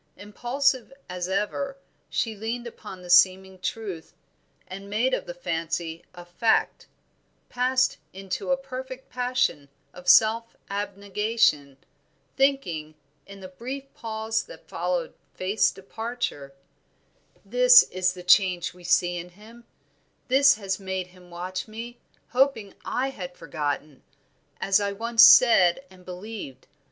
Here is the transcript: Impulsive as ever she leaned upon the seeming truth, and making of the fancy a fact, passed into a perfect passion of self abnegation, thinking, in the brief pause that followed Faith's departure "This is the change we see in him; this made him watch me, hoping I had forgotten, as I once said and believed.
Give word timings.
Impulsive 0.17 0.91
as 1.07 1.29
ever 1.29 1.77
she 2.09 2.35
leaned 2.35 2.65
upon 2.65 3.03
the 3.03 3.09
seeming 3.11 3.59
truth, 3.59 4.15
and 4.67 4.89
making 4.89 5.13
of 5.13 5.27
the 5.27 5.33
fancy 5.35 6.03
a 6.15 6.25
fact, 6.25 6.87
passed 7.49 7.99
into 8.11 8.49
a 8.49 8.57
perfect 8.57 9.11
passion 9.11 9.69
of 9.93 10.09
self 10.09 10.55
abnegation, 10.71 11.77
thinking, 12.35 12.95
in 13.27 13.41
the 13.41 13.47
brief 13.47 13.93
pause 13.93 14.43
that 14.45 14.67
followed 14.67 15.13
Faith's 15.35 15.69
departure 15.69 16.55
"This 17.45 17.83
is 17.91 18.13
the 18.13 18.23
change 18.23 18.73
we 18.73 18.83
see 18.83 19.17
in 19.19 19.29
him; 19.29 19.65
this 20.29 20.79
made 20.79 21.05
him 21.13 21.29
watch 21.29 21.67
me, 21.67 21.99
hoping 22.29 22.73
I 22.83 23.11
had 23.11 23.37
forgotten, 23.37 24.01
as 24.59 24.79
I 24.79 24.93
once 24.93 25.23
said 25.23 25.85
and 25.91 26.03
believed. 26.03 26.65